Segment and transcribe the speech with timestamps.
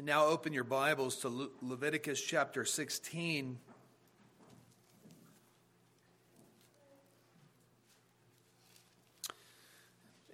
[0.00, 3.58] And now open your Bibles to Le- Leviticus chapter 16.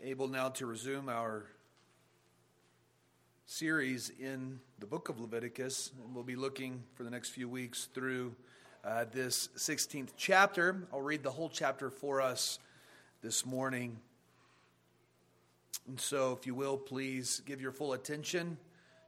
[0.05, 1.47] Able now to resume our
[3.47, 5.91] series in the book of Leviticus.
[6.01, 8.37] And we'll be looking for the next few weeks through
[8.85, 10.87] uh, this 16th chapter.
[10.93, 12.61] I'll read the whole chapter for us
[13.21, 13.99] this morning.
[15.89, 18.59] And so, if you will, please give your full attention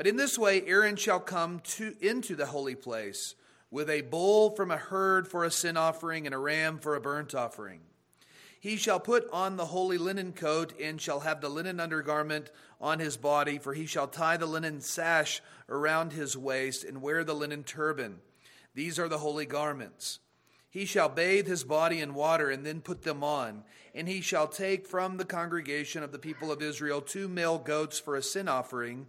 [0.00, 3.34] But in this way, Aaron shall come to, into the holy place
[3.70, 7.02] with a bull from a herd for a sin offering and a ram for a
[7.02, 7.80] burnt offering.
[8.58, 12.98] He shall put on the holy linen coat and shall have the linen undergarment on
[12.98, 17.34] his body, for he shall tie the linen sash around his waist and wear the
[17.34, 18.20] linen turban.
[18.74, 20.20] These are the holy garments.
[20.70, 23.64] He shall bathe his body in water and then put them on.
[23.94, 28.00] And he shall take from the congregation of the people of Israel two male goats
[28.00, 29.06] for a sin offering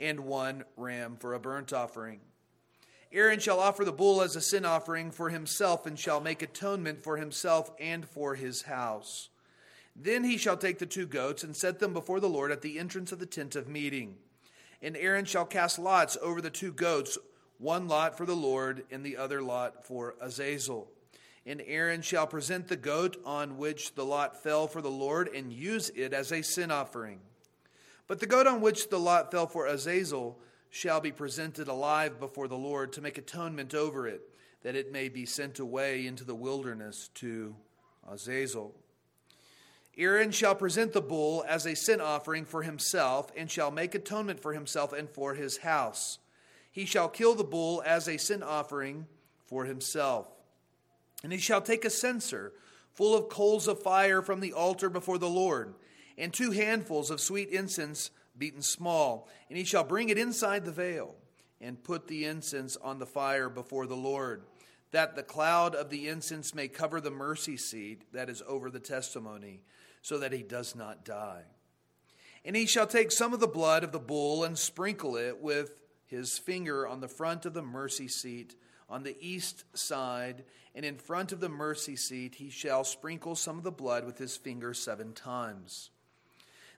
[0.00, 2.20] and one ram for a burnt offering.
[3.12, 7.02] Aaron shall offer the bull as a sin offering for himself and shall make atonement
[7.02, 9.28] for himself and for his house.
[9.96, 12.78] Then he shall take the two goats and set them before the Lord at the
[12.78, 14.16] entrance of the tent of meeting.
[14.80, 17.18] And Aaron shall cast lots over the two goats,
[17.58, 20.88] one lot for the Lord and the other lot for Azazel.
[21.44, 25.52] And Aaron shall present the goat on which the lot fell for the Lord and
[25.52, 27.20] use it as a sin offering.
[28.10, 30.36] But the goat on which the lot fell for Azazel
[30.68, 34.22] shall be presented alive before the Lord to make atonement over it,
[34.64, 37.54] that it may be sent away into the wilderness to
[38.10, 38.74] Azazel.
[39.96, 44.40] Aaron shall present the bull as a sin offering for himself, and shall make atonement
[44.40, 46.18] for himself and for his house.
[46.72, 49.06] He shall kill the bull as a sin offering
[49.46, 50.26] for himself.
[51.22, 52.54] And he shall take a censer
[52.92, 55.74] full of coals of fire from the altar before the Lord
[56.18, 60.72] and two handfuls of sweet incense beaten small, and he shall bring it inside the
[60.72, 61.14] veil,
[61.60, 64.44] and put the incense on the fire before the Lord,
[64.92, 68.80] that the cloud of the incense may cover the mercy seat that is over the
[68.80, 69.60] testimony,
[70.02, 71.42] so that he does not die.
[72.44, 75.72] And he shall take some of the blood of the bull and sprinkle it with
[76.06, 78.56] his finger on the front of the mercy seat
[78.88, 80.44] on the east side,
[80.74, 84.18] and in front of the mercy seat he shall sprinkle some of the blood with
[84.18, 85.90] his finger seven times.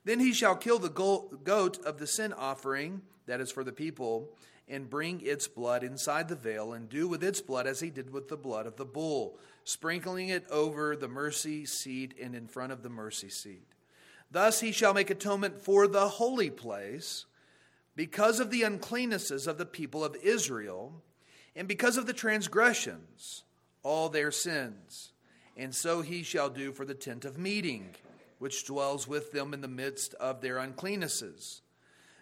[0.05, 4.29] Then he shall kill the goat of the sin offering, that is for the people,
[4.69, 8.11] and bring its blood inside the veil, and do with its blood as he did
[8.11, 12.73] with the blood of the bull, sprinkling it over the mercy seat and in front
[12.73, 13.67] of the mercy seat.
[14.31, 17.27] Thus he shall make atonement for the holy place
[17.95, 21.03] because of the uncleannesses of the people of Israel,
[21.55, 23.45] and because of the transgressions,
[23.83, 25.13] all their sins.
[25.57, 27.95] And so he shall do for the tent of meeting
[28.43, 31.61] which dwells with them in the midst of their uncleannesses.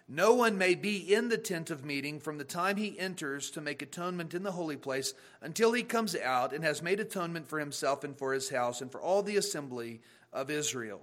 [0.07, 3.59] No one may be in the tent of meeting from the time he enters to
[3.59, 7.57] make atonement in the holy place until he comes out and has made atonement for
[7.57, 9.99] himself and for his house and for all the assembly
[10.31, 11.01] of Israel.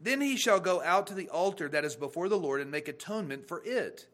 [0.00, 2.88] Then he shall go out to the altar that is before the Lord and make
[2.88, 4.06] atonement for it,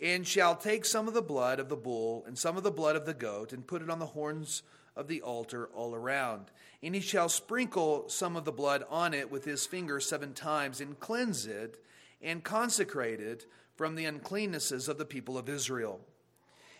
[0.00, 2.94] and shall take some of the blood of the bull and some of the blood
[2.94, 4.62] of the goat and put it on the horns
[4.96, 6.46] of the altar all around.
[6.82, 10.80] And he shall sprinkle some of the blood on it with his finger seven times,
[10.80, 11.82] and cleanse it,
[12.20, 16.00] and consecrate it from the uncleannesses of the people of Israel.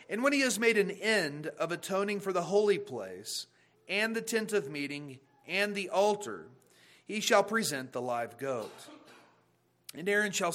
[0.08, 3.46] And when he has made an end of atoning for the holy place,
[3.88, 5.18] and the tent of meeting,
[5.48, 6.46] and the altar,
[7.04, 8.72] he shall present the live goat.
[9.94, 10.54] And Aaron shall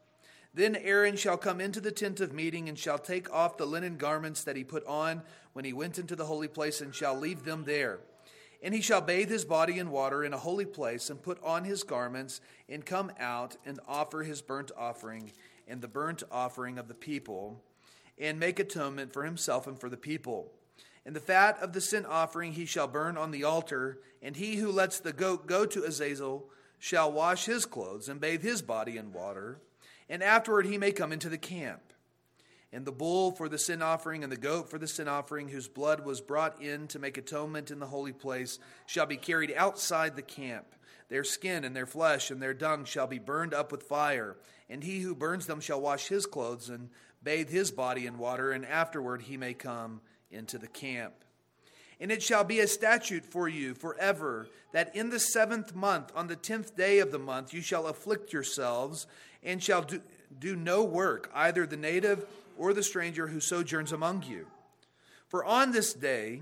[0.53, 3.97] Then Aaron shall come into the tent of meeting and shall take off the linen
[3.97, 5.21] garments that he put on
[5.53, 7.99] when he went into the holy place and shall leave them there.
[8.61, 11.63] And he shall bathe his body in water in a holy place and put on
[11.63, 15.31] his garments and come out and offer his burnt offering
[15.67, 17.63] and the burnt offering of the people
[18.19, 20.51] and make atonement for himself and for the people.
[21.05, 24.57] And the fat of the sin offering he shall burn on the altar, and he
[24.57, 28.97] who lets the goat go to Azazel shall wash his clothes and bathe his body
[28.97, 29.59] in water,
[30.11, 31.81] and afterward he may come into the camp.
[32.73, 35.69] And the bull for the sin offering and the goat for the sin offering, whose
[35.69, 40.15] blood was brought in to make atonement in the holy place, shall be carried outside
[40.15, 40.65] the camp.
[41.07, 44.35] Their skin and their flesh and their dung shall be burned up with fire,
[44.69, 46.89] and he who burns them shall wash his clothes and
[47.23, 51.13] bathe his body in water, and afterward he may come into the camp.
[52.01, 56.27] And it shall be a statute for you forever that in the seventh month, on
[56.27, 59.05] the tenth day of the month, you shall afflict yourselves
[59.43, 60.01] and shall do,
[60.39, 62.25] do no work, either the native
[62.57, 64.47] or the stranger who sojourns among you.
[65.27, 66.41] For on this day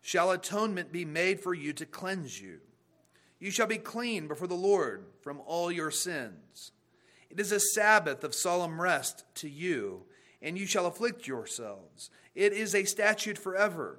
[0.00, 2.58] shall atonement be made for you to cleanse you.
[3.38, 6.72] You shall be clean before the Lord from all your sins.
[7.30, 10.04] It is a Sabbath of solemn rest to you,
[10.40, 13.98] and you shall afflict yourselves it is a statute forever.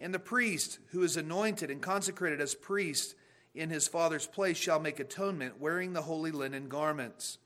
[0.00, 3.14] And the priest who is anointed and consecrated as priest
[3.58, 7.38] in his father's place shall make atonement, wearing the holy linen garments.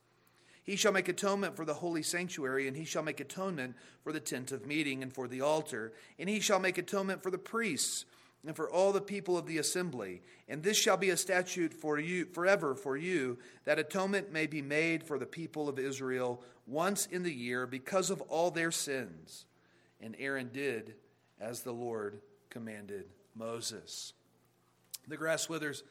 [0.62, 3.74] He shall make atonement for the holy sanctuary, and he shall make atonement
[4.04, 7.30] for the tent of meeting and for the altar, and he shall make atonement for
[7.30, 8.04] the priests
[8.46, 10.20] and for all the people of the assembly.
[10.48, 14.62] And this shall be a statute for you forever for you, that atonement may be
[14.62, 19.46] made for the people of Israel once in the year because of all their sins.
[20.00, 20.94] And Aaron did
[21.40, 22.20] as the Lord
[22.50, 24.12] commanded Moses.
[25.08, 25.82] The grass withers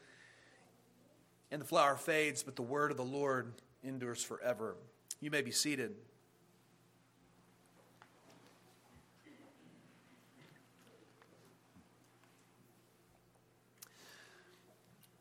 [1.51, 3.53] and the flower fades, but the word of the Lord
[3.83, 4.75] endures forever.
[5.19, 5.95] You may be seated.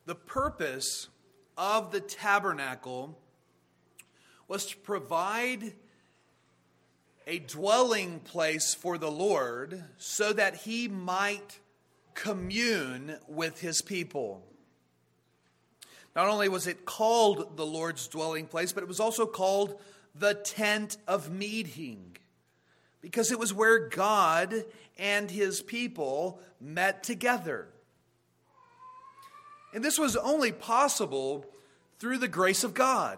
[0.05, 1.09] The purpose
[1.57, 3.17] of the tabernacle
[4.47, 5.73] was to provide
[7.27, 11.59] a dwelling place for the Lord so that he might
[12.13, 14.50] commune with his people.
[16.15, 19.79] Not only was it called the Lord's dwelling place, but it was also called
[20.13, 22.17] the tent of meeting
[23.01, 24.65] because it was where God
[24.97, 27.67] and his people met together.
[29.73, 31.45] And this was only possible
[31.99, 33.17] through the grace of God.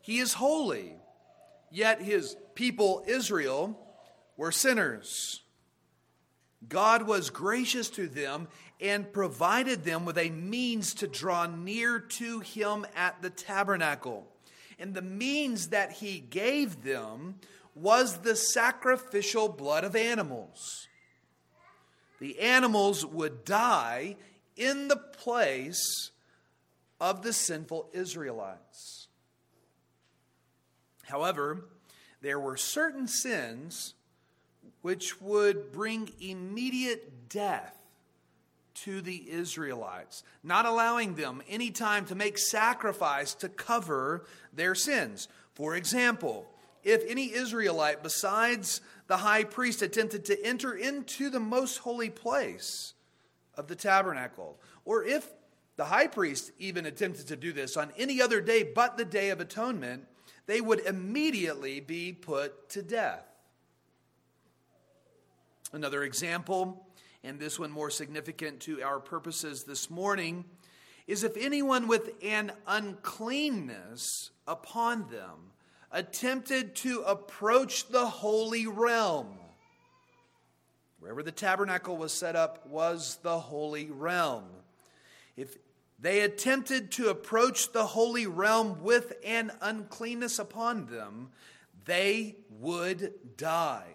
[0.00, 0.94] He is holy,
[1.70, 3.78] yet his people, Israel,
[4.36, 5.42] were sinners.
[6.68, 8.48] God was gracious to them
[8.80, 14.28] and provided them with a means to draw near to Him at the tabernacle.
[14.78, 17.36] And the means that He gave them
[17.74, 20.86] was the sacrificial blood of animals.
[22.20, 24.16] The animals would die
[24.56, 26.10] in the place
[27.00, 29.08] of the sinful Israelites.
[31.04, 31.64] However,
[32.20, 33.94] there were certain sins
[34.82, 37.78] which would bring immediate death
[38.84, 45.28] to the Israelites, not allowing them any time to make sacrifice to cover their sins.
[45.54, 46.46] For example,
[46.84, 52.94] if any Israelite besides the high priest attempted to enter into the most holy place
[53.54, 55.28] of the tabernacle, or if
[55.76, 59.30] the high priest even attempted to do this on any other day but the Day
[59.30, 60.06] of Atonement,
[60.46, 63.24] they would immediately be put to death.
[65.72, 66.86] Another example,
[67.24, 70.44] and this one more significant to our purposes this morning,
[71.06, 75.52] is if anyone with an uncleanness upon them
[75.90, 79.38] attempted to approach the holy realm.
[81.00, 84.44] Wherever the tabernacle was set up was the holy realm.
[85.36, 85.56] If
[85.98, 91.30] they attempted to approach the holy realm with an uncleanness upon them,
[91.84, 93.94] they would die.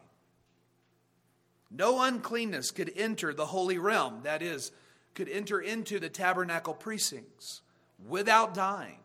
[1.75, 4.71] No uncleanness could enter the holy realm, that is,
[5.15, 7.61] could enter into the tabernacle precincts
[8.07, 8.99] without dying.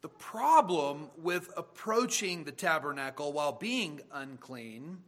[0.00, 4.98] The problem with approaching the tabernacle while being unclean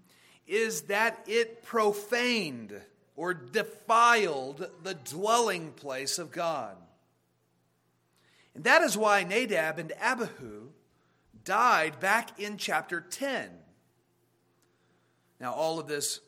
[0.46, 2.80] is that it profaned
[3.16, 6.76] or defiled the dwelling place of God.
[8.54, 10.68] And that is why Nadab and Abihu
[11.42, 13.50] died back in chapter 10.
[15.40, 16.20] Now, all of this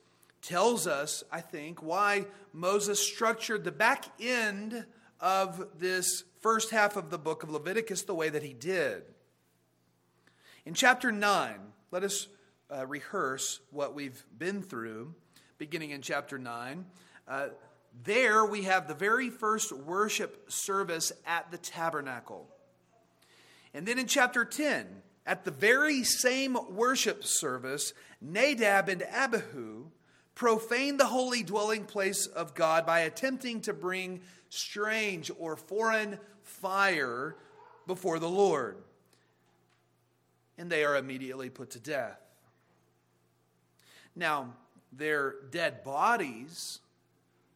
[0.43, 4.87] tells us, I think, why Moses structured the back end
[5.21, 9.03] of this first half of the book of Leviticus the way that he did.
[10.65, 11.59] In chapter 9,
[11.91, 12.29] let us
[12.75, 15.15] uh, rehearse what we've been through
[15.59, 16.85] beginning in chapter 9.
[17.27, 17.49] Uh,
[18.05, 22.47] there we have the very first worship service at the tabernacle.
[23.73, 24.87] And then in chapter 10,
[25.27, 29.87] at the very same worship service, Nadab and Abihu
[30.35, 37.37] profaned the holy dwelling place of God by attempting to bring strange or foreign fire
[37.87, 38.77] before the Lord.
[40.59, 42.21] And they are immediately put to death.
[44.15, 44.55] Now,
[44.93, 46.79] their dead bodies,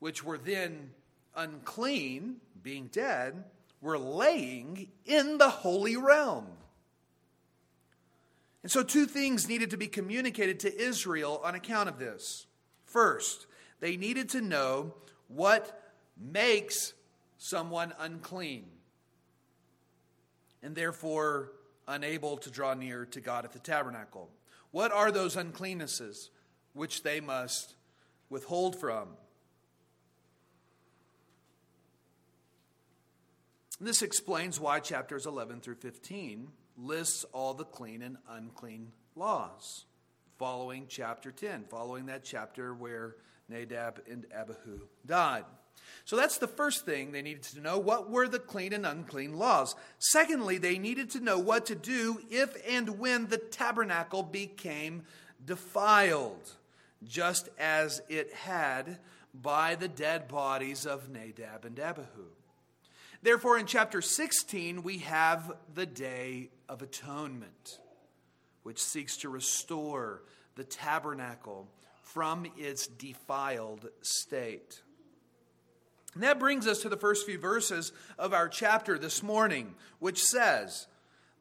[0.00, 0.90] which were then
[1.36, 3.44] unclean, being dead,
[3.80, 6.46] were laying in the holy realm.
[8.62, 12.46] And so, two things needed to be communicated to Israel on account of this.
[12.84, 13.46] First,
[13.80, 14.94] they needed to know
[15.28, 16.92] what makes
[17.38, 18.66] someone unclean
[20.62, 21.52] and therefore
[21.88, 24.28] unable to draw near to God at the tabernacle.
[24.70, 26.28] What are those uncleannesses
[26.74, 27.74] which they must
[28.28, 29.08] withhold from?
[33.80, 36.48] This explains why chapters 11 through 15
[36.82, 39.84] lists all the clean and unclean laws,
[40.38, 43.16] following chapter 10, following that chapter where
[43.48, 45.44] Nadab and Abihu died.
[46.04, 47.78] So that's the first thing they needed to know.
[47.78, 49.74] What were the clean and unclean laws?
[49.98, 55.02] Secondly, they needed to know what to do if and when the tabernacle became
[55.44, 56.52] defiled,
[57.04, 58.98] just as it had
[59.34, 62.26] by the dead bodies of Nadab and Abihu.
[63.22, 67.78] Therefore, in chapter 16, we have the Day of Atonement,
[68.62, 70.22] which seeks to restore
[70.54, 71.68] the tabernacle
[72.02, 74.80] from its defiled state.
[76.14, 80.22] And that brings us to the first few verses of our chapter this morning, which
[80.22, 80.86] says,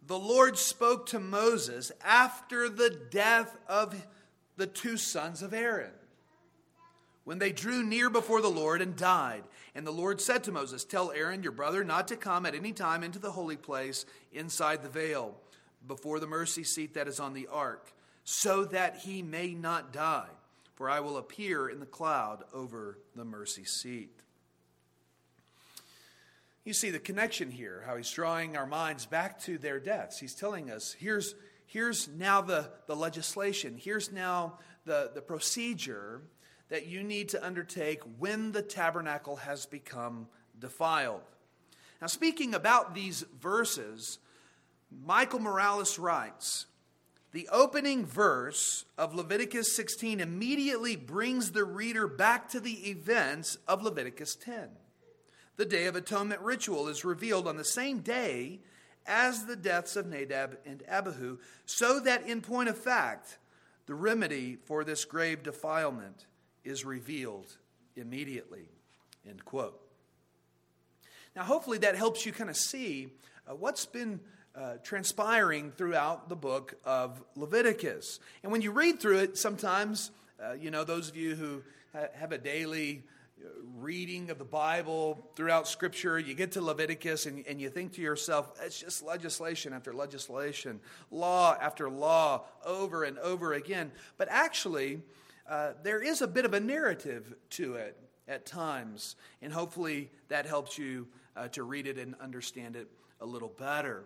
[0.06, 4.06] The Lord spoke to Moses after the death of
[4.58, 5.92] the two sons of Aaron
[7.30, 9.44] when they drew near before the Lord and died.
[9.76, 12.72] And the Lord said to Moses, Tell Aaron, your brother, not to come at any
[12.72, 15.36] time into the holy place inside the veil,
[15.88, 17.94] before the mercy seat that is on the ark,
[18.24, 20.26] so that he may not die.
[20.74, 24.10] For I will appear in the cloud over the mercy seat.
[26.66, 30.18] You see the connection here, how he's drawing our minds back to their deaths.
[30.18, 31.36] He's telling us here's,
[31.68, 36.24] here's now the, the legislation, here's now the, the procedure
[36.70, 40.28] that you need to undertake when the tabernacle has become
[40.60, 41.22] defiled.
[42.02, 44.20] Now, speaking about these verses,
[45.06, 46.68] Michael Morales writes
[47.32, 53.84] The opening verse of Leviticus 16 immediately brings the reader back to the events of
[53.84, 54.70] Leviticus 10.
[55.58, 58.62] The Day of Atonement ritual is revealed on the same day
[59.06, 63.40] as the deaths of Nadab and Abihu, so that in point of fact,
[63.88, 66.28] the remedy for this grave defilement
[66.70, 67.58] is revealed
[67.96, 68.70] immediately.
[69.28, 69.80] End quote.
[71.36, 73.10] Now, hopefully, that helps you kind of see
[73.48, 74.20] uh, what's been
[74.56, 78.20] uh, transpiring throughout the book of Leviticus.
[78.44, 80.12] And when you read through it, sometimes,
[80.44, 81.62] uh, you know, those of you who
[81.94, 83.04] ha- have a daily
[83.40, 83.48] uh,
[83.78, 88.02] reading of the Bible throughout Scripture, you get to Leviticus and, and you think to
[88.02, 90.80] yourself, it's just legislation after legislation,
[91.12, 93.92] law after law, over and over again.
[94.18, 95.02] But actually,
[95.50, 100.46] uh, there is a bit of a narrative to it at times, and hopefully that
[100.46, 102.88] helps you uh, to read it and understand it
[103.20, 104.04] a little better.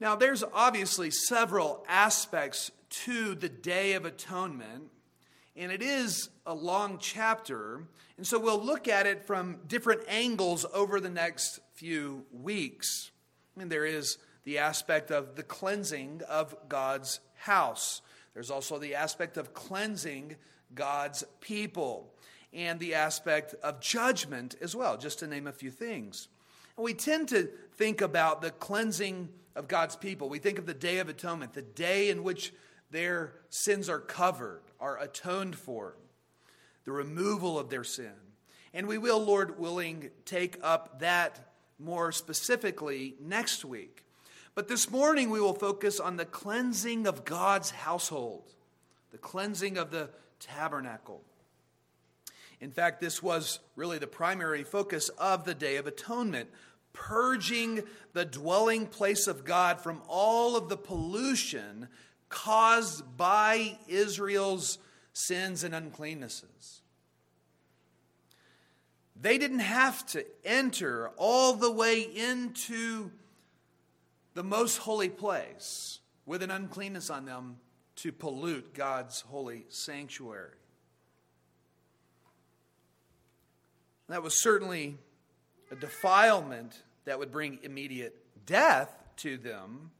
[0.00, 2.70] Now, there's obviously several aspects
[3.04, 4.90] to the Day of Atonement,
[5.56, 7.84] and it is a long chapter,
[8.18, 13.10] and so we'll look at it from different angles over the next few weeks.
[13.56, 18.02] Mean, there is the aspect of the cleansing of God's house.
[18.34, 20.36] There's also the aspect of cleansing
[20.74, 22.14] God's people
[22.52, 26.28] and the aspect of judgment as well, just to name a few things.
[26.76, 30.28] And we tend to think about the cleansing of God's people.
[30.28, 32.52] We think of the Day of Atonement, the day in which
[32.90, 35.96] their sins are covered, are atoned for,
[36.84, 38.12] the removal of their sin.
[38.74, 44.04] And we will, Lord willing, take up that more specifically next week.
[44.54, 48.44] But this morning we will focus on the cleansing of God's household,
[49.10, 51.22] the cleansing of the tabernacle.
[52.60, 56.50] In fact, this was really the primary focus of the Day of Atonement,
[56.92, 57.82] purging
[58.12, 61.88] the dwelling place of God from all of the pollution
[62.28, 64.78] caused by Israel's
[65.14, 66.80] sins and uncleannesses.
[69.18, 73.10] They didn't have to enter all the way into
[74.34, 77.56] the most holy place with an uncleanness on them
[77.96, 80.56] to pollute God's holy sanctuary.
[84.08, 84.98] That was certainly
[85.70, 89.90] a defilement that would bring immediate death to them.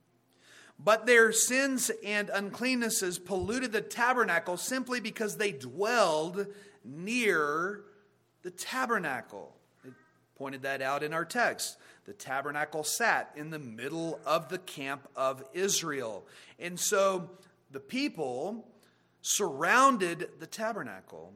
[0.78, 6.46] But their sins and uncleannesses polluted the tabernacle simply because they dwelled
[6.84, 7.84] near
[8.42, 9.54] the tabernacle.
[10.42, 11.76] Pointed that out in our text.
[12.04, 16.26] The tabernacle sat in the middle of the camp of Israel.
[16.58, 17.30] And so
[17.70, 18.66] the people
[19.20, 21.32] surrounded the tabernacle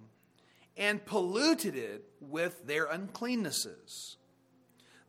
[0.76, 4.16] and polluted it with their uncleannesses.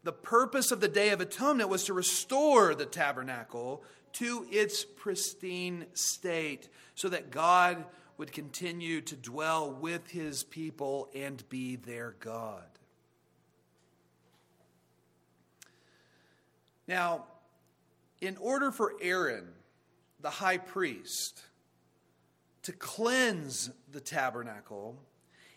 [0.03, 5.87] The purpose of the Day of Atonement was to restore the tabernacle to its pristine
[5.95, 7.83] state so that God
[8.19, 12.76] would continue to dwell with his people and be their God.
[16.87, 17.25] Now,
[18.21, 19.47] in order for Aaron,
[20.19, 21.41] the high priest,
[22.63, 24.97] to cleanse the tabernacle,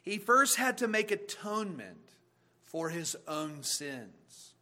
[0.02, 2.10] he first had to make atonement
[2.64, 4.54] for his own sins.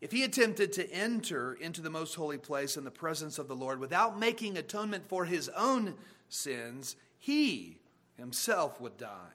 [0.00, 3.56] If he attempted to enter into the most holy place in the presence of the
[3.56, 5.94] Lord without making atonement for his own
[6.28, 7.78] sins, he
[8.16, 9.32] himself would die.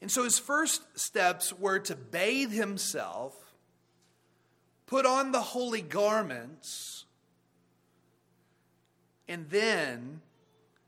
[0.00, 3.34] And so his first steps were to bathe himself,
[4.90, 7.04] put on the holy garments,
[9.28, 10.20] and then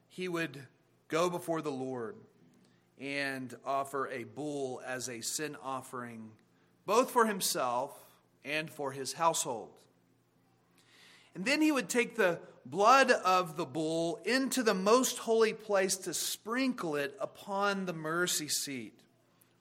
[0.08, 0.58] he would
[1.06, 2.16] go before the Lord
[3.00, 6.32] and offer a bull as a sin offering,
[6.84, 7.96] both for himself
[8.44, 9.70] and for his household.
[11.36, 15.94] And then he would take the blood of the bull into the most holy place
[15.98, 18.98] to sprinkle it upon the mercy seat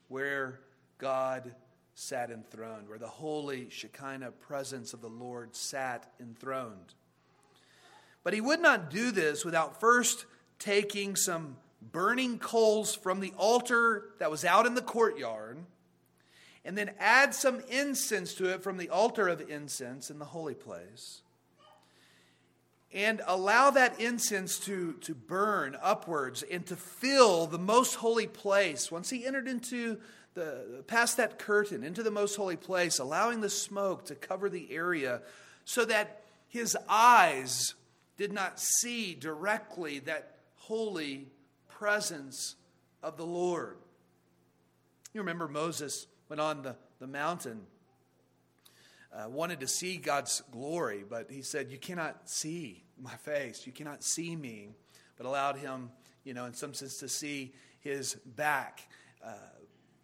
[0.08, 0.62] where
[0.98, 1.54] God
[2.02, 6.96] sat enthroned, where the holy Shekinah presence of the Lord sat enthroned.
[8.24, 10.26] But he would not do this without first
[10.58, 11.58] taking some
[11.92, 15.60] burning coals from the altar that was out in the courtyard
[16.66, 20.56] and then add some incense to it from the altar of incense in the holy
[20.56, 21.22] place.
[22.94, 28.92] And allow that incense to, to burn upwards and to fill the most holy place.
[28.92, 30.00] Once he entered into
[30.34, 34.72] the past that curtain into the most holy place, allowing the smoke to cover the
[34.72, 35.22] area
[35.66, 37.74] so that his eyes
[38.18, 41.28] did not see directly that holy
[41.68, 42.56] presence
[43.02, 43.78] of the Lord.
[45.14, 47.62] You remember Moses went on the, the mountain,
[49.14, 53.66] uh, wanted to see God's glory, but he said, You cannot see my face.
[53.66, 54.70] You cannot see me.
[55.18, 55.92] But allowed him,
[56.24, 58.88] you know, in some sense, to see his back.
[59.26, 59.34] Uh,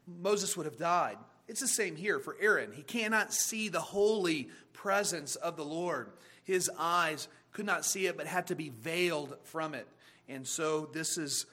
[0.08, 1.17] Moses would have died.
[1.48, 2.72] It's the same here for Aaron.
[2.74, 6.12] He cannot see the holy presence of the Lord.
[6.43, 9.88] His eyes could not see it, but had to be veiled from it.
[10.30, 11.46] And so, this is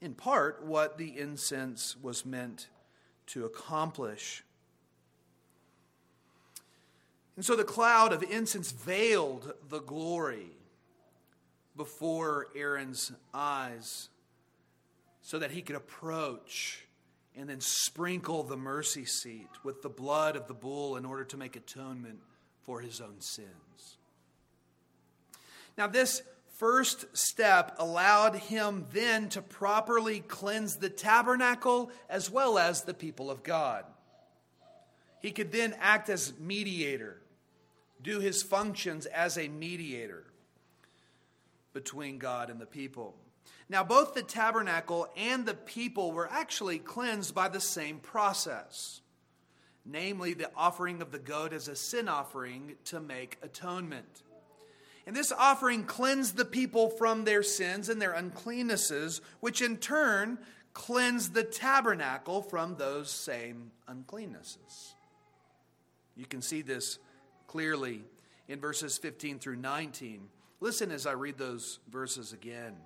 [0.00, 2.68] in part what the incense was meant
[3.26, 4.42] to accomplish.
[7.36, 10.50] And so the cloud of incense veiled the glory
[11.76, 14.08] before Aaron's eyes
[15.22, 16.87] so that he could approach
[17.36, 21.36] and then sprinkle the mercy seat with the blood of the bull in order to
[21.36, 22.18] make atonement
[22.62, 23.96] for his own sins.
[25.76, 26.22] Now, this
[26.56, 33.30] first step allowed him then to properly cleanse the tabernacle as well as the people
[33.30, 33.84] of God.
[35.20, 37.20] He could then act as mediator,
[38.02, 40.24] do his functions as a mediator
[41.72, 43.14] between God and the people.
[43.68, 49.02] Now, both the tabernacle and the people were actually cleansed by the same process,
[49.84, 54.22] namely the offering of the goat as a sin offering to make atonement.
[55.06, 60.38] And this offering cleansed the people from their sins and their uncleannesses, which in turn
[60.74, 64.94] cleansed the tabernacle from those same uncleannesses.
[66.16, 66.98] You can see this
[67.46, 68.02] clearly
[68.48, 70.28] in verses 15 through 19.
[70.60, 72.76] Listen as I read those verses again.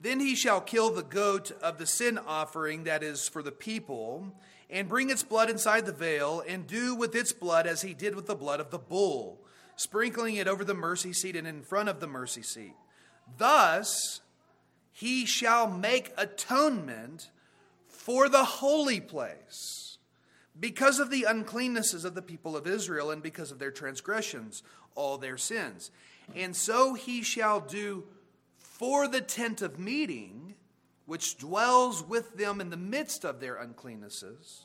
[0.00, 4.34] Then he shall kill the goat of the sin offering that is for the people,
[4.70, 8.14] and bring its blood inside the veil, and do with its blood as he did
[8.14, 9.40] with the blood of the bull
[9.80, 12.74] sprinkling it over the mercy seat and in front of the mercy seat.
[13.38, 14.20] Thus,
[14.92, 17.30] he shall make atonement
[17.88, 19.96] for the holy place
[20.58, 24.62] because of the uncleannesses of the people of Israel and because of their transgressions,
[24.94, 25.90] all their sins.
[26.36, 28.04] And so he shall do
[28.80, 30.54] for the tent of meeting,
[31.04, 34.64] which dwells with them in the midst of their uncleannesses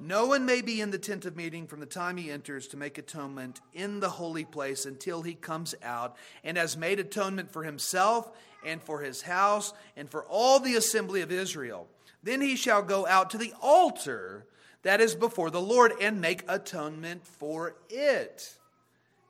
[0.00, 2.76] no one may be in the tent of meeting from the time he enters to
[2.76, 7.64] make atonement in the holy place until he comes out and has made atonement for
[7.64, 8.30] himself
[8.64, 11.88] and for his house and for all the assembly of Israel.
[12.22, 14.46] Then he shall go out to the altar
[14.82, 18.56] that is before the Lord and make atonement for it.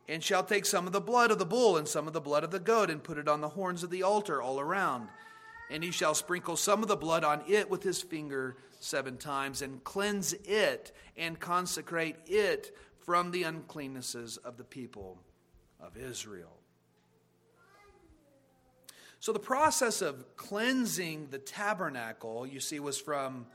[0.09, 2.43] And shall take some of the blood of the bull and some of the blood
[2.43, 5.09] of the goat and put it on the horns of the altar all around.
[5.71, 9.61] And he shall sprinkle some of the blood on it with his finger seven times
[9.61, 15.19] and cleanse it and consecrate it from the uncleannesses of the people
[15.79, 16.59] of Israel.
[19.21, 23.47] So, the process of cleansing the tabernacle, you see, was from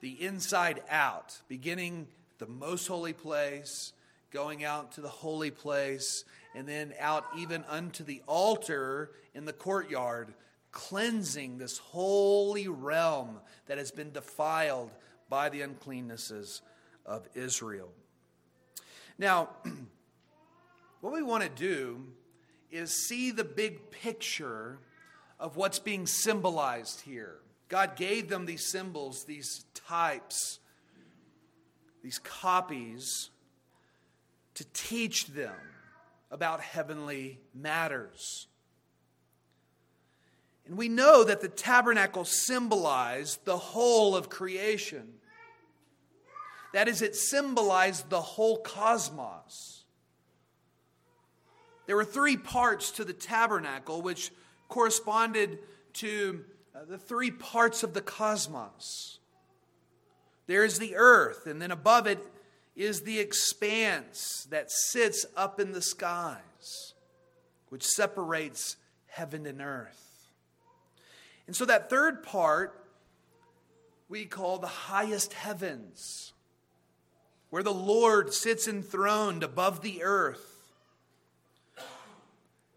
[0.00, 2.06] the inside out, beginning
[2.38, 3.94] the most holy place,
[4.36, 6.22] going out to the holy place,
[6.54, 10.34] and then out even unto the altar in the courtyard,
[10.72, 14.90] cleansing this holy realm that has been defiled
[15.30, 16.60] by the uncleannesses
[17.06, 17.88] of Israel.
[19.16, 19.48] Now,
[21.00, 22.04] what we want to do
[22.70, 24.80] is see the big picture
[25.40, 27.36] of what's being symbolized here.
[27.68, 30.58] God gave them these symbols, these types,
[32.02, 33.30] these copies
[34.56, 35.54] to teach them
[36.30, 38.48] about heavenly matters.
[40.66, 45.14] And we know that the tabernacle symbolized the whole of creation.
[46.72, 49.84] That is, it symbolized the whole cosmos.
[51.86, 54.32] There were three parts to the tabernacle, which
[54.68, 55.60] corresponded
[55.94, 59.20] to uh, the three parts of the cosmos.
[60.46, 62.18] There is the earth, and then above it
[62.76, 66.92] is the expanse that sits up in the skies,
[67.70, 70.28] which separates heaven and earth.
[71.46, 72.84] And so that third part
[74.08, 76.32] we call the highest heavens,
[77.50, 80.52] where the Lord sits enthroned above the earth.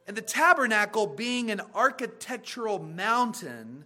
[0.07, 3.85] And the tabernacle, being an architectural mountain,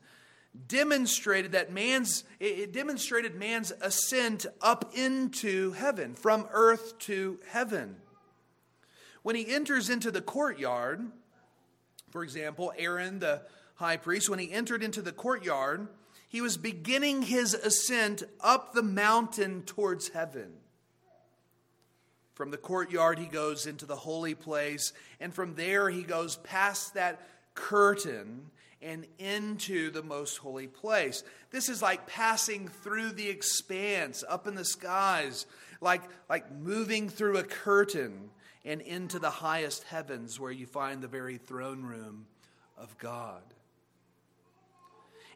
[0.67, 7.95] demonstrated that man's it demonstrated man's ascent up into heaven from earth to heaven.
[9.23, 11.05] When he enters into the courtyard
[12.11, 13.41] for example aaron the
[13.75, 15.87] high priest when he entered into the courtyard
[16.33, 20.53] he was beginning his ascent up the mountain towards heaven.
[22.33, 26.95] From the courtyard, he goes into the holy place, and from there, he goes past
[26.95, 27.21] that
[27.53, 28.49] curtain
[28.83, 31.23] and into the most holy place.
[31.51, 35.45] This is like passing through the expanse up in the skies,
[35.81, 38.29] like, like moving through a curtain
[38.65, 42.25] and into the highest heavens where you find the very throne room
[42.77, 43.41] of God.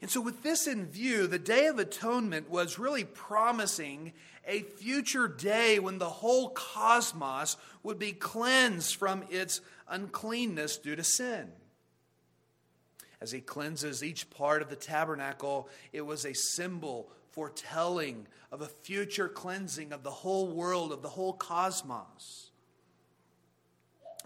[0.02, 4.14] And so, with this in view, the Day of Atonement was really promising
[4.46, 11.04] a future day when the whole cosmos would be cleansed from its uncleanness due to
[11.04, 11.52] sin.
[13.20, 18.68] As he cleanses each part of the tabernacle, it was a symbol foretelling of a
[18.68, 22.52] future cleansing of the whole world, of the whole cosmos.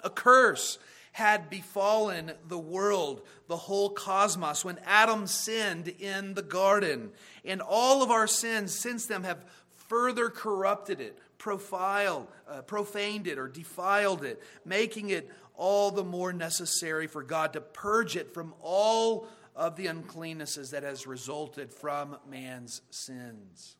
[0.03, 0.77] A curse
[1.13, 7.11] had befallen the world, the whole cosmos, when Adam sinned in the garden.
[7.43, 9.43] And all of our sins since then have
[9.89, 17.07] further corrupted it, uh, profaned it, or defiled it, making it all the more necessary
[17.07, 22.81] for God to purge it from all of the uncleannesses that has resulted from man's
[22.89, 23.75] sins.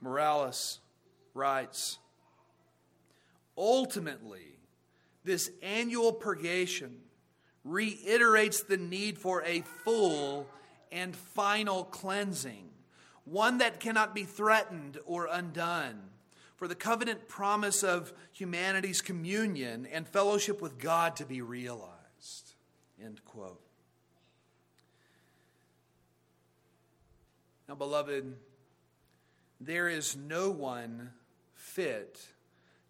[0.00, 0.80] Morales
[1.34, 1.98] writes
[3.56, 4.58] Ultimately,
[5.24, 6.96] this annual purgation
[7.64, 10.48] reiterates the need for a full
[10.90, 12.72] and final cleansing
[13.24, 16.00] one that cannot be threatened or undone.
[16.62, 22.54] For the covenant promise of humanity's communion and fellowship with God to be realized.
[23.04, 23.60] End quote.
[27.68, 28.36] Now, beloved,
[29.60, 31.10] there is no one
[31.56, 32.24] fit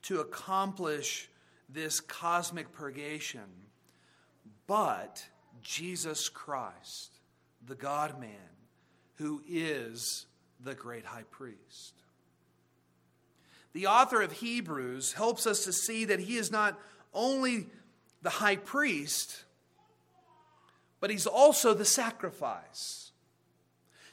[0.02, 1.30] to accomplish
[1.70, 3.48] this cosmic purgation
[4.66, 5.24] but
[5.62, 7.20] Jesus Christ,
[7.66, 8.52] the God man
[9.14, 10.26] who is
[10.60, 12.01] the great high priest.
[13.72, 16.78] The author of Hebrews helps us to see that he is not
[17.14, 17.68] only
[18.20, 19.44] the high priest,
[21.00, 23.12] but he's also the sacrifice.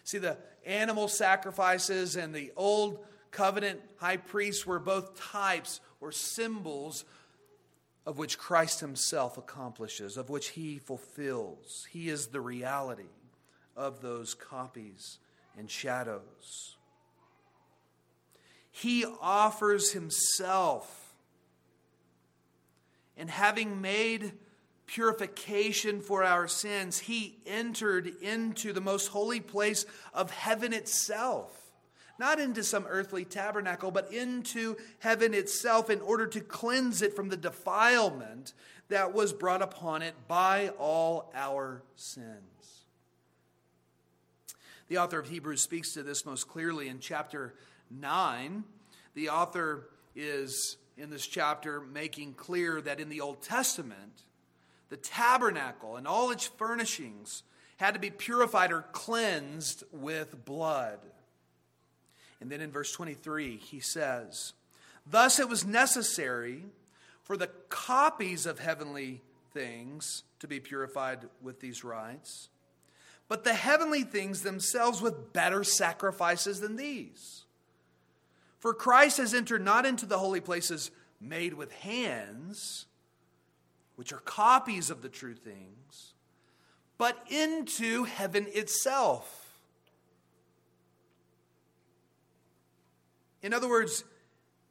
[0.03, 7.05] See, the animal sacrifices and the old covenant high priests were both types or symbols
[8.05, 11.87] of which Christ himself accomplishes, of which he fulfills.
[11.91, 13.03] He is the reality
[13.75, 15.19] of those copies
[15.55, 16.77] and shadows.
[18.71, 21.13] He offers himself.
[23.17, 24.33] And having made
[24.85, 31.55] purification for our sins, he entered into the most holy place of heaven itself.
[32.19, 37.29] not into some earthly tabernacle, but into heaven itself in order to cleanse it from
[37.29, 38.53] the defilement
[38.89, 42.83] that was brought upon it by all our sins.
[44.89, 47.53] The author of Hebrews speaks to this most clearly in chapter
[47.89, 48.63] 9.
[49.15, 54.23] The author is in this chapter making clear that in the Old Testament,
[54.89, 57.43] the tabernacle and all its furnishings
[57.77, 60.99] had to be purified or cleansed with blood.
[62.41, 64.53] And then in verse 23, he says,
[65.09, 66.65] Thus it was necessary
[67.23, 69.21] for the copies of heavenly
[69.53, 72.49] things to be purified with these rites,
[73.27, 77.43] but the heavenly things themselves with better sacrifices than these.
[78.59, 82.85] For Christ has entered not into the holy places made with hands,
[83.95, 86.13] which are copies of the true things,
[86.97, 89.61] but into heaven itself.
[93.41, 94.03] In other words,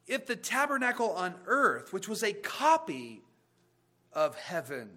[0.07, 3.23] if the tabernacle on earth, which was a copy
[4.13, 4.91] of heaven,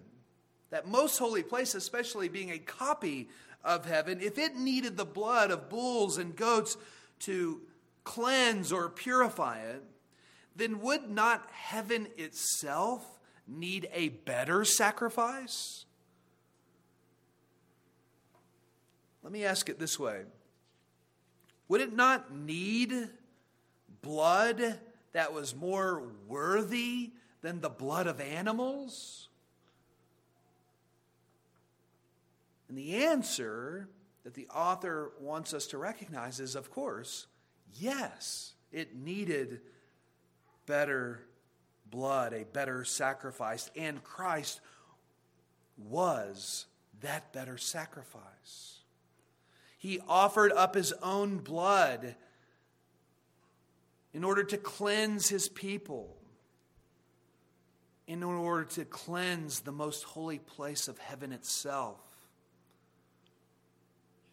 [0.70, 3.28] that most holy place, especially being a copy
[3.64, 6.76] of heaven, if it needed the blood of bulls and goats
[7.20, 7.60] to
[8.04, 9.82] cleanse or purify it,
[10.54, 15.84] then would not heaven itself need a better sacrifice?
[19.22, 20.22] Let me ask it this way
[21.68, 23.08] Would it not need
[24.02, 24.78] blood
[25.12, 29.28] that was more worthy than the blood of animals?
[32.68, 33.88] And the answer
[34.24, 37.26] that the author wants us to recognize is, of course,
[37.78, 39.60] yes, it needed
[40.66, 41.20] better
[41.90, 44.60] blood, a better sacrifice, and Christ
[45.76, 46.66] was
[47.00, 48.80] that better sacrifice.
[49.78, 52.14] He offered up his own blood
[54.14, 56.16] in order to cleanse his people,
[58.06, 62.00] in order to cleanse the most holy place of heaven itself,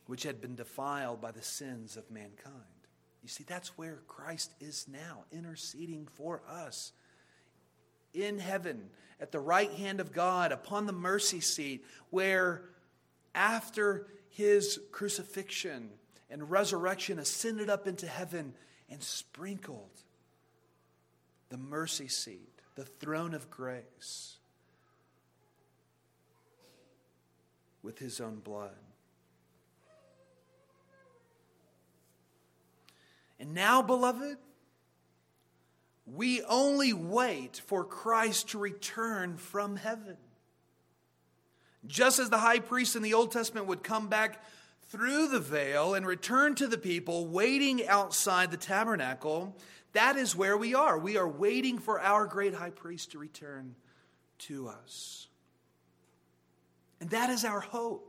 [0.06, 2.54] which had been defiled by the sins of mankind.
[3.22, 6.92] You see, that's where Christ is now, interceding for us
[8.14, 12.64] in heaven, at the right hand of God, upon the mercy seat, where
[13.36, 15.90] after his crucifixion
[16.30, 18.54] and resurrection ascended up into heaven
[18.90, 19.92] and sprinkled
[21.50, 24.38] the mercy seat, the throne of grace,
[27.84, 28.76] with his own blood.
[33.40, 34.38] And now, beloved,
[36.06, 40.18] we only wait for Christ to return from heaven.
[41.88, 44.44] Just as the high priest in the Old Testament would come back
[44.90, 49.56] through the veil and return to the people waiting outside the tabernacle,
[49.94, 50.98] that is where we are.
[50.98, 53.76] We are waiting for our great high priest to return
[54.40, 55.28] to us.
[57.00, 58.09] And that is our hope.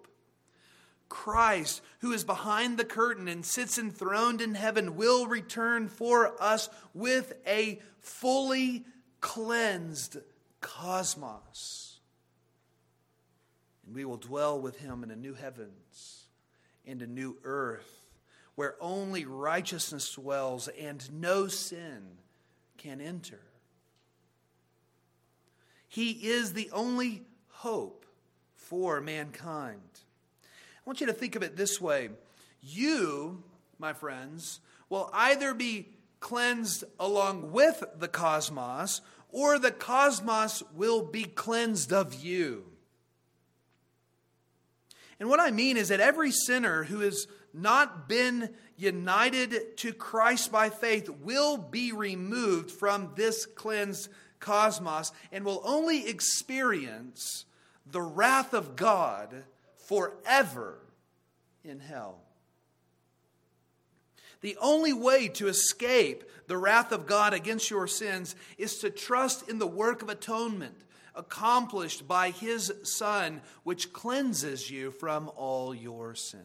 [1.11, 6.71] Christ, who is behind the curtain and sits enthroned in heaven, will return for us
[6.95, 8.87] with a fully
[9.21, 10.17] cleansed
[10.63, 12.01] cosmos.
[13.85, 16.29] And we will dwell with him in a new heavens
[16.87, 18.01] and a new earth
[18.55, 22.03] where only righteousness dwells and no sin
[22.79, 23.41] can enter.
[25.89, 28.07] He is the only hope
[28.55, 29.81] for mankind.
[30.91, 32.11] Want you to think of it this way
[32.61, 33.45] you,
[33.79, 35.87] my friends, will either be
[36.19, 42.65] cleansed along with the cosmos, or the cosmos will be cleansed of you.
[45.21, 50.51] And what I mean is that every sinner who has not been united to Christ
[50.51, 54.09] by faith will be removed from this cleansed
[54.41, 57.45] cosmos and will only experience
[57.87, 59.45] the wrath of God
[59.91, 60.79] forever
[61.65, 62.21] in hell.
[64.41, 69.49] The only way to escape the wrath of God against your sins is to trust
[69.49, 70.77] in the work of atonement
[71.17, 76.45] accomplished by his Son, which cleanses you from all your sins.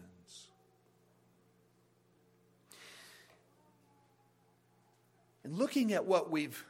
[5.43, 6.65] And looking at what we've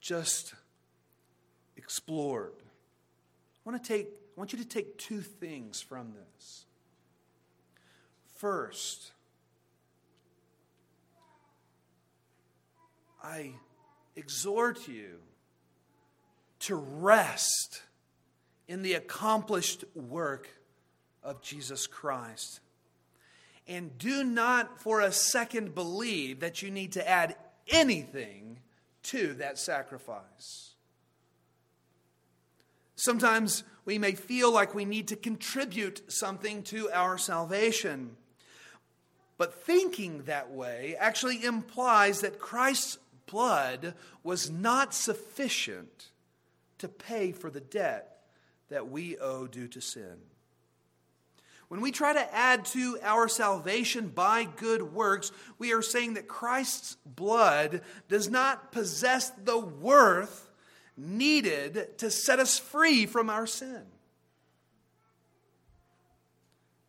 [0.00, 0.54] just
[1.76, 6.64] explored, I want to take I want you to take two things from this.
[8.36, 9.12] First,
[13.22, 13.52] I
[14.16, 15.18] exhort you
[16.60, 17.82] to rest
[18.66, 20.48] in the accomplished work
[21.22, 22.60] of Jesus Christ
[23.66, 27.36] And do not for a second believe that you need to add
[27.68, 28.58] anything
[29.04, 30.73] to that sacrifice.
[32.96, 38.16] Sometimes we may feel like we need to contribute something to our salvation.
[39.36, 46.10] But thinking that way actually implies that Christ's blood was not sufficient
[46.78, 48.20] to pay for the debt
[48.68, 50.18] that we owe due to sin.
[51.68, 56.28] When we try to add to our salvation by good works, we are saying that
[56.28, 60.50] Christ's blood does not possess the worth
[60.96, 63.82] needed to set us free from our sin.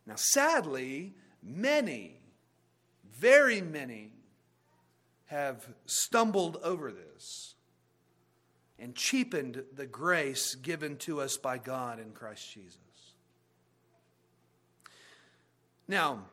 [0.06, 2.20] Now, sadly, many,
[3.18, 4.12] very many,
[5.26, 7.54] have stumbled over this
[8.78, 12.78] and cheapened the grace given to us by God in Christ Jesus.
[15.88, 16.26] Now,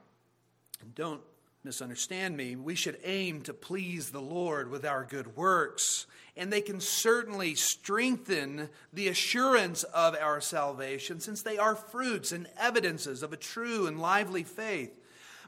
[0.95, 1.21] don't
[1.63, 2.55] misunderstand me.
[2.55, 7.55] We should aim to please the Lord with our good works, and they can certainly
[7.55, 13.87] strengthen the assurance of our salvation since they are fruits and evidences of a true
[13.87, 14.99] and lively faith.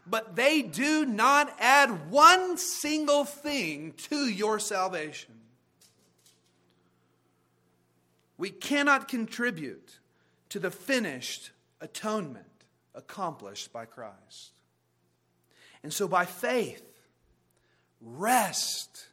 [0.08, 5.34] But they do not add one single thing to your salvation.
[8.38, 10.00] We cannot contribute
[10.50, 11.52] to the finished
[11.82, 12.46] atonement
[12.94, 14.52] accomplished by Christ.
[15.86, 16.82] And so, by faith,
[18.02, 19.06] rest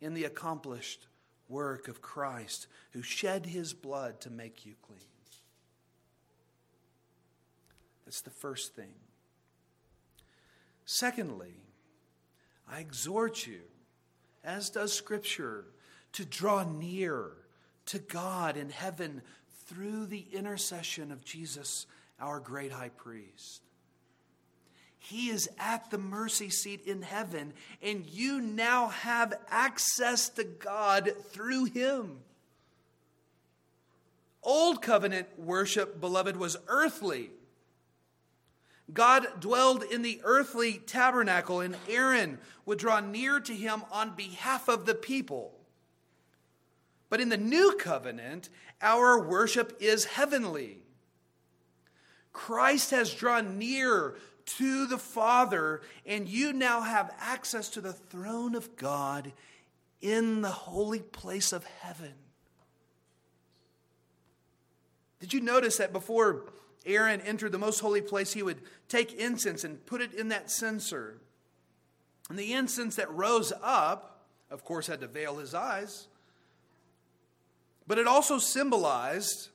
[0.00, 1.06] in the accomplished
[1.48, 4.98] work of Christ who shed his blood to make you clean.
[8.04, 8.92] That's the first thing.
[10.84, 11.54] Secondly,
[12.68, 13.60] I exhort you,
[14.42, 15.66] as does Scripture,
[16.14, 17.34] to draw near
[17.86, 19.22] to God in heaven
[19.66, 21.86] through the intercession of Jesus,
[22.18, 23.62] our great high priest.
[25.02, 31.10] He is at the mercy seat in heaven, and you now have access to God
[31.30, 32.18] through him.
[34.42, 37.30] Old covenant worship, beloved, was earthly.
[38.92, 44.68] God dwelled in the earthly tabernacle, and Aaron would draw near to him on behalf
[44.68, 45.54] of the people.
[47.08, 48.50] But in the new covenant,
[48.82, 50.82] our worship is heavenly.
[52.32, 54.14] Christ has drawn near
[54.58, 59.32] to the Father, and you now have access to the throne of God
[60.00, 62.14] in the holy place of heaven.
[65.20, 66.44] Did you notice that before
[66.86, 70.50] Aaron entered the most holy place, he would take incense and put it in that
[70.50, 71.18] censer?
[72.30, 76.06] And the incense that rose up, of course, had to veil his eyes.
[77.86, 79.50] But it also symbolized,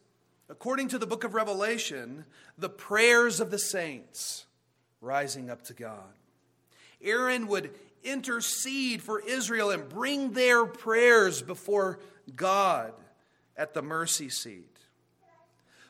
[0.49, 2.25] according to the book of Revelation,
[2.57, 4.44] the prayers of the saints
[5.05, 6.13] rising up to God.
[7.01, 7.71] Aaron would
[8.03, 11.99] intercede for Israel and bring their prayers before
[12.35, 12.93] God
[13.55, 14.77] at the mercy seat.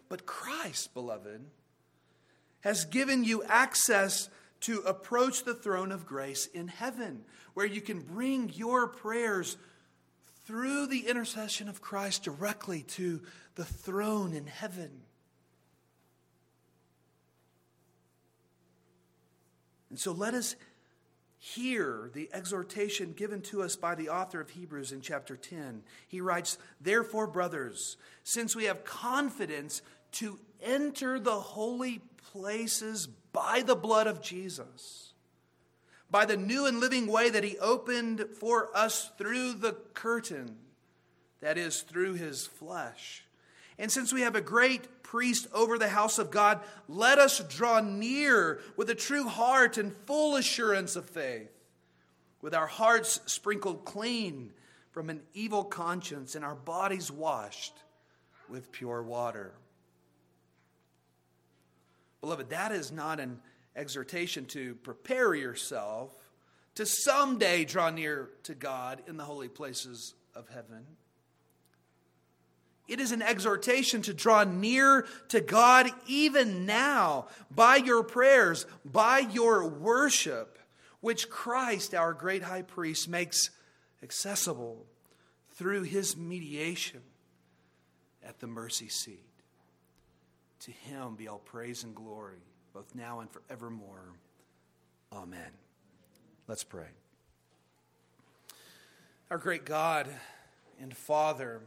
[0.09, 1.45] But Christ, beloved,
[2.61, 4.29] has given you access
[4.61, 7.23] to approach the throne of grace in heaven,
[7.53, 9.57] where you can bring your prayers
[10.45, 13.21] through the intercession of Christ directly to
[13.55, 14.91] the throne in heaven.
[19.95, 20.57] And so let us
[21.37, 25.83] hear the exhortation given to us by the author of Hebrews in chapter 10.
[26.09, 29.81] He writes, Therefore, brothers, since we have confidence
[30.15, 32.01] to enter the holy
[32.33, 35.13] places by the blood of Jesus,
[36.11, 40.57] by the new and living way that He opened for us through the curtain,
[41.39, 43.23] that is, through His flesh.
[43.79, 47.79] And since we have a great priest over the house of God, let us draw
[47.79, 51.47] near with a true heart and full assurance of faith,
[52.41, 54.51] with our hearts sprinkled clean
[54.91, 57.71] from an evil conscience and our bodies washed
[58.49, 59.53] with pure water.
[62.19, 63.39] Beloved, that is not an
[63.73, 66.11] exhortation to prepare yourself
[66.75, 70.85] to someday draw near to God in the holy places of heaven.
[72.87, 79.19] It is an exhortation to draw near to God even now by your prayers, by
[79.19, 80.59] your worship,
[81.01, 83.49] which Christ, our great high priest, makes
[84.03, 84.85] accessible
[85.55, 87.01] through his mediation
[88.23, 89.23] at the mercy seat.
[90.61, 92.41] To him be all praise and glory
[92.75, 94.11] both now and forevermore.
[95.13, 95.49] Amen.
[96.45, 96.89] Let's pray.
[99.31, 100.09] Our great God
[100.81, 101.61] and Father,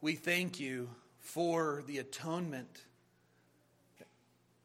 [0.00, 2.84] we thank you for the atonement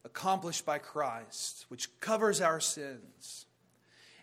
[0.05, 3.47] accomplished by Christ, which covers our sins.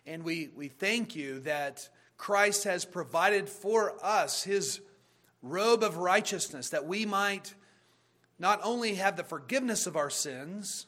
[0.07, 4.81] And we, we thank you that Christ has provided for us his
[5.43, 7.55] robe of righteousness, that we might
[8.39, 10.87] not only have the forgiveness of our sins,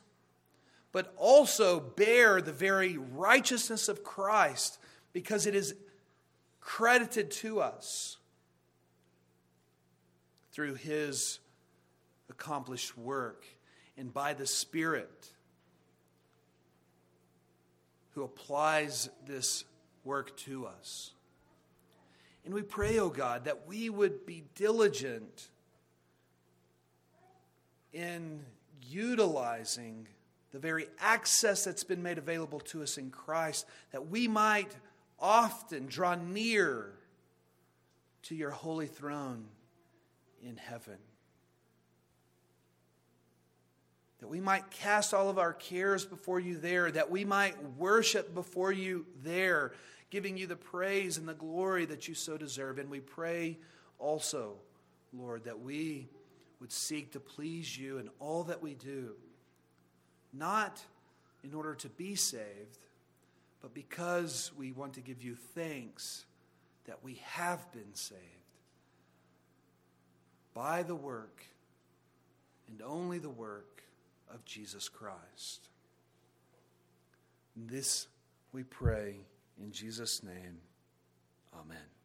[0.93, 4.79] but also bear the very righteousness of Christ
[5.13, 5.75] because it is
[6.61, 8.19] credited to us
[10.53, 11.41] through his
[12.31, 13.45] accomplished work
[13.97, 15.29] and by the Spirit
[18.15, 19.65] who applies this
[20.05, 21.13] work to us.
[22.45, 25.49] And we pray, O oh God, that we would be diligent
[27.93, 28.41] in
[28.89, 30.09] utilizing
[30.51, 34.77] the very access that's been made available to us in Christ, that we might
[35.19, 36.93] often draw near
[38.25, 39.47] to your holy throne
[40.47, 40.99] in heaven.
[44.21, 48.35] That we might cast all of our cares before you there, that we might worship
[48.35, 49.73] before you there,
[50.11, 52.79] giving you the praise and the glory that you so deserve.
[52.79, 53.59] And we pray
[53.99, 54.55] also,
[55.13, 56.09] Lord, that we
[56.61, 59.17] would seek to please you in all that we do,
[60.33, 60.81] not
[61.43, 62.79] in order to be saved,
[63.61, 66.25] but because we want to give you thanks
[66.85, 68.42] that we have been saved
[70.55, 71.45] by the work
[72.69, 73.83] and only the work
[74.33, 75.69] of Jesus Christ.
[77.57, 78.09] This
[78.53, 79.17] we pray
[79.61, 80.59] in Jesus' name.
[81.55, 82.02] Amen.